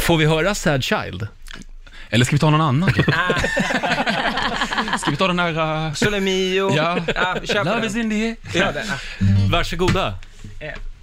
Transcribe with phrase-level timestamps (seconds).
[0.00, 1.28] Får vi höra Sad Child?
[2.10, 2.90] Eller ska vi ta någon annan?
[4.98, 5.86] ska vi ta den här...
[5.86, 5.92] Uh...
[5.92, 6.76] Sole Mio.
[6.76, 6.98] Ja.
[7.06, 7.12] på
[7.54, 7.84] Love den.
[7.84, 8.36] is in the air.
[8.52, 8.86] Ja, den.
[8.86, 8.94] ja.
[9.50, 10.14] Varsågoda.
[10.60, 10.93] Ett,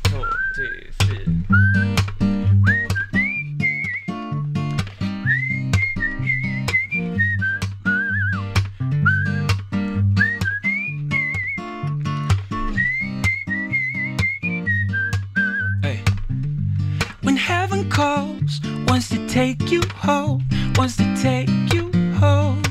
[19.31, 20.43] take you home,
[20.75, 22.61] wants to take you home.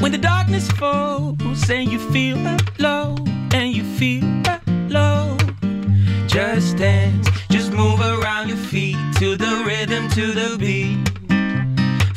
[0.00, 2.38] When the darkness falls and you feel
[2.80, 4.24] alone, and you feel
[4.66, 5.38] alone,
[6.26, 11.08] just dance, just move around your feet to the rhythm, to the beat.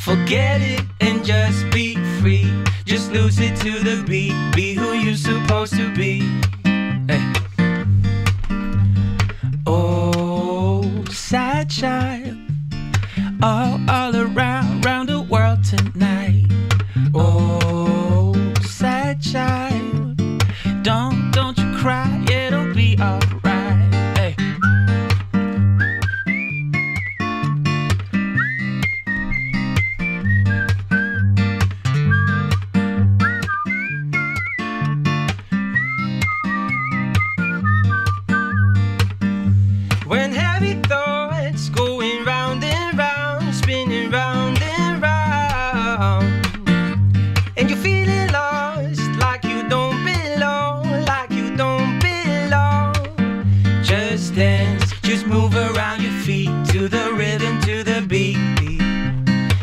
[0.00, 2.50] Forget it and just be free.
[2.84, 4.34] Just lose it to the beat.
[4.56, 6.22] Be who you're supposed to be.
[11.82, 12.36] Child,
[13.42, 16.46] all, all around, round the world tonight.
[17.12, 20.16] Oh, sad child,
[20.82, 23.94] don't, don't you cry, it'll be alright.
[24.16, 24.36] Hey.
[40.06, 40.30] When
[54.42, 58.36] dance, just move around your feet to the rhythm, to the beat.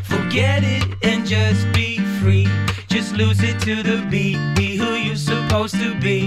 [0.05, 2.47] Forget it and just be free.
[2.87, 4.39] Just lose it to the beat.
[4.55, 6.21] Be who you're supposed to be.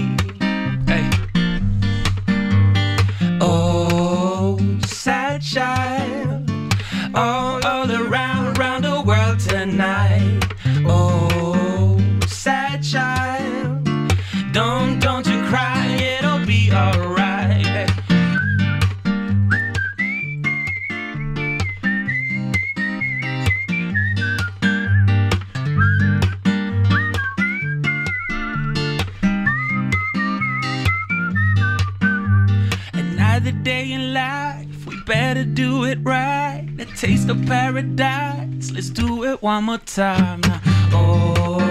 [33.35, 36.69] Another day in life, we better do it right.
[36.77, 40.61] The taste of paradise, let's do it one more time now.
[40.93, 41.62] Oh,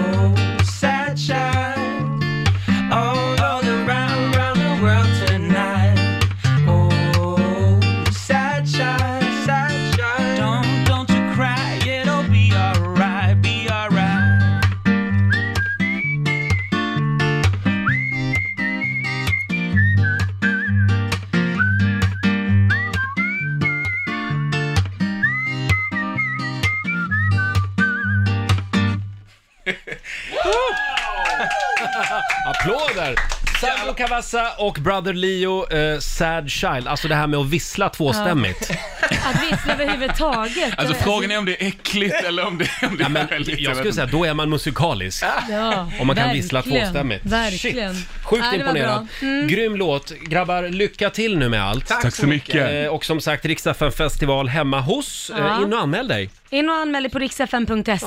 [32.47, 33.15] Applåder!
[33.61, 36.87] Sandro Cavazza och Brother Leo, eh, Sad Child.
[36.87, 38.71] Alltså det här med att vissla tvåstämmigt.
[39.25, 40.73] Att vissla överhuvudtaget.
[40.77, 43.29] Alltså frågan är om det är äckligt eller om det, om det Ja, men är
[43.31, 43.59] härligt.
[43.59, 45.23] jag skulle säga, då är man musikalisk.
[45.49, 47.25] Ja, Om man kan verkligen, vissla tvåstämmigt.
[47.25, 47.93] Verkligen.
[47.95, 48.05] Shit.
[48.23, 49.07] Sjukt Ja, det var imponerad.
[49.19, 49.27] bra.
[49.29, 49.47] Mm.
[49.47, 50.11] Grym låt.
[50.21, 51.87] Grabbar, lycka till nu med allt.
[51.87, 52.85] Tack så mycket.
[52.85, 55.31] Eh, och som sagt, Riksdagen festival hemma hos.
[55.37, 55.57] Ja.
[55.57, 56.29] Eh, in och anmäl dig.
[56.49, 58.05] In och anmäl dig på riksfn.se.